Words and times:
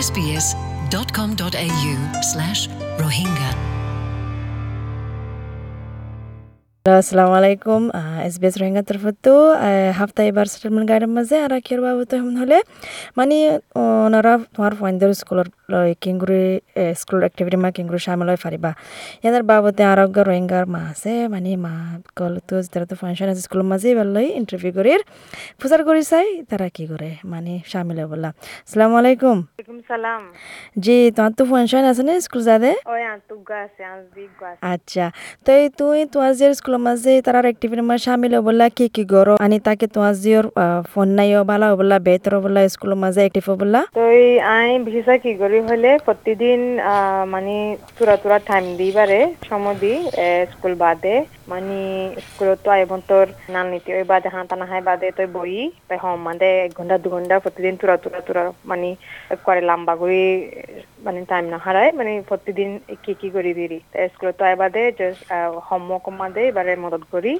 sbs.com.au 0.00 1.94
slash 2.22 2.68
rohingya 2.98 3.73
আসসালামু 6.84 7.34
আলাইকুম 7.40 7.82
S 8.26 8.34
B 8.40 8.46
S 8.48 8.54
Rohingya 8.60 8.82
তরফতো 8.88 9.32
হাফতা 9.98 10.22
এবার 10.30 10.46
সেটেলমেন্ট 10.52 10.86
গাইডের 10.90 11.10
মাঝে 11.16 11.36
আর 11.44 11.52
কির 11.66 11.80
বাবদ 11.84 12.10
হেমন 12.14 12.34
হলে 12.42 12.58
মানে 13.18 13.36
ওনারা 14.04 14.32
তোমার 14.54 14.72
ফাইন্দার 14.80 15.10
স্কুলের 15.20 15.48
কিংগুরি 16.02 16.44
স্কুল 17.00 17.20
অ্যাক্টিভিটি 17.24 17.58
মা 17.62 17.68
কিংগুরি 17.76 18.00
সামিল 18.06 18.26
হয়ে 18.30 18.40
ফারিবা 18.44 18.70
ইয়াদের 19.22 19.42
বাবদে 19.50 19.82
আরোগ্য 19.92 20.16
রোহিঙ্গার 20.20 20.64
মা 20.74 20.80
আছে 20.92 21.12
মানে 21.32 21.50
মা 21.64 21.72
কল 22.18 22.34
তো 22.48 22.54
তারা 22.72 22.86
তো 22.90 22.94
ফাংশন 23.02 23.28
আছে 23.32 23.42
স্কুলের 23.46 23.66
মাঝে 23.72 23.86
এবার 23.94 24.08
লই 24.14 24.26
ইন্টারভিউ 24.40 24.72
করির 24.78 25.00
প্রচার 25.60 25.80
করি 25.88 26.02
চাই 26.10 26.28
তারা 26.50 26.66
কি 26.76 26.84
করে 26.90 27.10
মানে 27.32 27.52
সামিল 27.70 27.96
হয়ে 28.00 28.08
বললা 28.12 28.28
আসসালামু 28.64 28.94
আলাইকুম 29.00 29.36
সালাম 29.90 30.20
জি 30.84 30.96
তোমার 31.16 31.32
তো 31.38 31.42
ফাংশন 31.50 31.84
আছে 31.90 32.02
না 32.08 32.12
স্কুল 32.26 32.42
যাদে 32.48 32.72
ওই 32.92 33.02
আন্তুগা 33.12 33.56
আছে 33.66 33.82
আন্সদিক 33.92 34.30
গাছ 34.40 34.56
আচ্ছা 34.72 35.06
তো 35.44 35.52
তুই 35.78 35.98
তোমার 36.12 36.32
যে 36.40 36.46
স্কুলের 36.74 36.88
মাঝে 36.90 37.12
তারার 37.26 37.46
অ্যাক্টিভিটির 37.48 37.88
মাঝে 37.88 38.04
সামিল 38.06 38.32
হবলা 38.38 38.66
কি 38.76 38.86
কি 38.94 39.04
করো 39.06 39.34
আনি 39.44 39.58
তাকে 39.66 39.86
তোমার 39.94 40.14
জিওর 40.22 40.46
ফোন 40.90 41.08
নাই 41.16 41.30
বলা 41.44 41.66
হবলা 41.72 41.96
বেতর 42.06 42.32
হবলা 42.38 42.60
স্কুলের 42.68 42.98
মাঝে 43.04 43.20
অ্যাক্টিভ 43.22 43.44
হবলা 43.52 43.80
তো 43.96 44.04
আই 44.54 44.68
বিশেষ 44.86 45.08
কি 45.24 45.32
করি 45.42 45.58
হলে 45.68 45.90
প্রতিদিন 46.06 46.60
মানে 47.34 47.54
তুরা 47.96 48.14
তুরা 48.22 48.38
টাইম 48.48 48.64
দিবারে 48.78 49.20
সময় 49.48 49.76
দি 49.76 49.92
স্কুল 50.52 50.74
বাদে 50.82 51.16
মানে 51.48 51.78
স্কুলত 52.26 52.58
তো 52.64 52.68
আইবন 52.70 53.00
তোর 53.08 53.26
নাম 53.50 53.66
নীতি 53.72 53.90
ওই 53.92 54.04
বাদে 54.04 54.28
হাঁটা 54.34 54.54
নাহাই 54.56 54.82
বাদে 54.88 55.08
তো 55.16 55.22
বই 55.34 55.54
তাই 55.88 55.98
হম 56.02 56.18
মানে 56.26 56.48
এক 56.64 56.70
ঘণ্টা 56.78 56.96
দু 57.02 57.08
ঘণ্টা 57.10 57.34
প্রতিদিন 57.44 57.74
তুরা 57.80 57.94
তুরা 57.96 58.20
তুরা 58.26 58.44
মানে 58.64 58.88
করে 59.44 59.60
লম্বা 59.60 59.94
করে 60.00 60.20
মানে 61.04 61.20
টাইম 61.30 61.44
না 61.52 61.58
হারায় 61.64 61.90
মানে 61.94 62.12
প্রতিদিন 62.28 62.70
কি 63.04 63.12
কি 63.20 63.28
করি 63.36 63.52
দিরি 63.54 63.78
স্কুলত 64.12 64.34
তো 64.38 64.42
আই 64.44 64.54
বাদে 64.62 64.82
হোমওয়ার্ক 65.66 66.06
মাদে 66.20 66.44
এবারে 66.64 66.82
মদত 66.84 67.04
করি। 67.14 67.32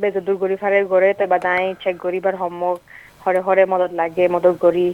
বেজে 0.00 0.20
দূর 0.26 0.36
গড়ি 0.42 0.56
ফারে 0.62 0.78
গড়ে 0.92 1.10
তো 1.18 1.22
এবার 1.28 1.40
দাই 1.46 1.64
চেক 1.82 1.96
এবার 2.20 2.34
হোমওয়ার্ক 2.40 2.80
হরে 3.24 3.40
হরে 3.46 3.64
মদত 3.72 3.92
লাগে 4.00 4.24
মদত 4.34 4.56
করি। 4.64 4.86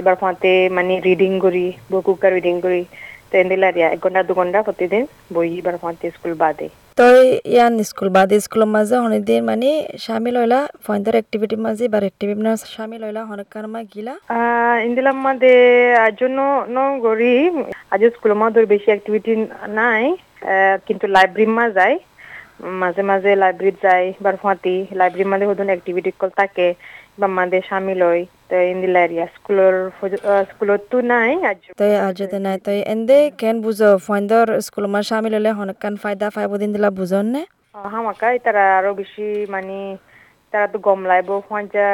এবার 0.00 0.14
ফাঁতে 0.22 0.52
মানে 0.76 0.94
রিডিং 1.08 1.32
করি 1.44 1.66
বুকুকা 1.90 2.28
রিডিং 2.36 2.54
করি। 2.64 2.82
তো 3.30 3.34
এন্দিলারিয়া 3.42 3.88
এক 3.94 4.00
ঘণ্টা 4.04 4.20
দু 4.28 4.32
ঘণ্টা 4.40 4.58
প্রতিদিন 4.68 5.02
বই 5.34 5.48
এবার 5.60 5.74
ফাঁতে 5.82 6.06
স্কুল 6.16 6.34
বাদে। 6.42 6.66
তো 6.98 7.06
ইয়ান 7.54 7.74
স্কুল 7.90 8.08
বাদে 8.16 8.36
স্কুলের 8.44 8.70
মাঝে 8.76 8.96
অনেকদিন 9.06 9.40
মানে 9.50 9.68
সামিল 10.04 10.34
হইলা 10.40 10.60
ফোনটার 10.84 11.14
অ্যাক্টিভিটির 11.18 11.60
মাঝে 11.66 11.84
বা 11.92 11.98
অ্যাক্টিভিটি 12.06 12.42
না 12.46 12.52
সামিল 12.76 13.02
হইলা 13.06 13.22
অনেক 13.34 13.48
কারমা 13.54 13.80
গিলা। 13.92 14.14
ইন্দিলাম 14.86 15.16
মাদে 15.24 15.54
আজ 16.04 16.12
জন্য 16.20 16.38
ন 16.76 16.78
গড়ি 17.06 17.34
আজ 17.92 18.02
স্কুল 18.14 18.32
মাদের 18.40 18.64
বেশি 18.72 18.88
অ্যাক্টিভিটি 18.92 19.32
নাই 19.80 20.02
কিন্তু 20.86 21.04
লাইব্রেরি 21.16 21.46
মা 21.58 21.64
যাই 21.78 21.94
মাঝে 22.80 23.02
মাঝে 23.10 23.30
লাইব্রেরি 23.42 23.72
যাই 23.84 24.04
বার 24.24 24.36
ফাঁতি 24.42 24.74
লাইব্রেরি 25.00 25.26
মাঝে 25.32 25.44
হদুন 25.50 25.68
অ্যাক্টিভিটি 25.72 26.10
কল 26.20 26.30
থাকে 26.40 26.66
বা 27.20 27.26
মাদে 27.36 27.58
সামিল 27.70 28.00
হই 28.02 28.22
তো 28.48 28.54
ইন্দিলারিয়া 28.72 29.26
স্কুলের 29.36 29.74
স্কুলত 30.50 30.80
তো 30.92 30.98
নাই 31.12 31.32
আজ। 31.50 31.60
তো 31.80 31.84
আজ 32.06 32.14
যদি 32.20 32.38
নাই 32.46 32.56
তো 32.66 32.70
এন্দে 32.94 33.18
কেন 33.40 33.56
বুঝো 33.66 33.88
ফোনটার 34.06 34.46
স্কুলের 34.66 34.90
মাঝে 34.94 35.08
সামিল 35.10 35.32
হলে 35.38 35.50
অনেক 35.64 35.78
কান 35.82 35.94
ফায়দা 36.02 36.26
ফাইব 36.36 36.52
দিন 36.62 36.70
দিলা 36.74 36.88
বুঝন 36.98 37.26
নে? 37.34 37.42
হামাকাই 37.92 38.36
তারা 38.46 38.62
আরও 38.78 38.90
বেশি 39.00 39.26
মানে 39.54 39.76
তারা 40.52 40.66
তো 40.72 40.78
গম 40.86 41.00
লাইব 41.10 41.28
ফঞ্জা 41.48 41.88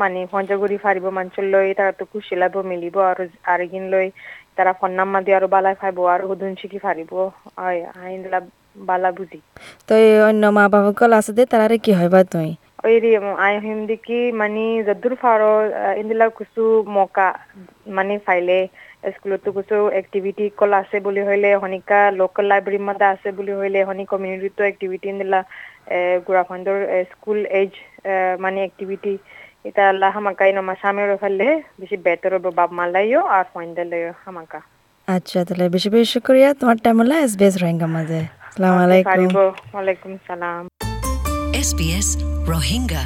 মানে 0.00 0.20
ফঞ্জা 0.32 0.54
ঘুরি 0.62 0.76
ফারিব 0.84 1.04
মাঞ্চল 1.18 1.46
লই 1.54 1.68
তারা 1.78 1.92
তো 1.98 2.04
খুশি 2.12 2.34
লাইব 2.42 2.56
মিলিব 2.70 2.96
আৰু 3.10 3.24
আরেগিন 3.52 3.84
লই 3.92 4.06
তারা 4.56 4.72
ফোন 4.80 4.90
নাম্বার 5.00 5.20
দিয়ে 5.26 5.36
আৰু 5.38 5.48
বালাই 5.54 5.74
ফাইব 5.82 5.96
আৰু 6.14 6.24
হুদুন 6.30 6.52
শিকি 6.60 6.78
ফারিব 6.86 7.10
আই 7.66 7.76
আইন 8.02 8.18
দিলা 8.24 8.40
বালা 8.76 9.10
বুঝি 9.18 9.38
তো 9.88 9.92
এই 10.06 10.14
অন্য 10.28 10.42
মা 10.56 10.64
বাবা 10.74 10.90
আছে 11.18 11.32
দে 11.36 11.42
তারারে 11.52 11.76
কি 11.84 11.92
হইবা 12.00 12.20
তুই? 12.32 12.50
ওই 12.86 12.96
রে 13.02 13.10
আই 13.46 13.54
হিন্দি 13.66 13.96
কি 14.06 14.18
মানে 14.40 14.64
যদুর 14.88 15.14
ফারো 15.22 15.52
ইন্দিলা 16.00 16.26
কিছু 16.38 16.62
মকা 16.96 17.28
মানে 17.96 18.14
ফাইলে 18.26 18.58
স্কুলত 19.14 19.44
কিছু 19.56 19.76
এক্টিভিটি 20.00 20.44
কল 20.60 20.72
আছে 20.72 20.96
বুলি 21.06 21.22
হইলে 21.28 21.48
হনিকা 21.62 22.00
লোকাল 22.20 22.44
লাইব্রেরি 22.50 22.80
মধ্যে 22.88 23.06
আছে 23.14 23.28
বুলি 23.38 23.52
হইলে 23.60 23.78
হনি 23.88 24.04
কমিউনিটি 24.12 24.62
এক্টিভিটি 24.62 25.06
ইন্দিলা 25.08 25.40
গুড়াখণ্ডর 26.26 26.78
স্কুল 27.10 27.38
এজ 27.60 27.70
মানে 28.40 28.58
এক্টিভিটি 28.64 29.12
এটা 29.68 29.82
আল্লাহ 29.88 30.08
হামাকা 30.16 30.44
ইনমা 30.46 30.74
সামের 30.82 31.10
ফেললে 31.22 31.46
বেশি 31.80 31.96
বেতর 32.06 32.32
বাপ 32.58 32.70
মালাইও 32.78 33.20
আর 33.36 33.44
ফাইন্দালে 33.54 33.98
হামাকা। 34.24 34.60
আচ্ছা 35.08 35.38
তাহলে 35.44 35.64
বেশি 35.68 35.88
বেশি 35.94 36.08
শুক্রিয়া 36.14 36.48
তোমার 36.60 36.76
টাইম 36.84 36.96
হলো 37.00 37.14
এস 37.24 37.32
বেস 37.36 37.54
রোহিঙ্গা 37.62 37.88
মাঝে 37.96 38.20
আসসালামু 38.52 38.78
আলাইকুম 38.86 39.08
ফারিব 39.10 39.36
ওয়ালাইকুম 39.72 40.12
সালাম 40.28 40.62
SBS 41.68 42.08
Rohingya. 42.50 43.02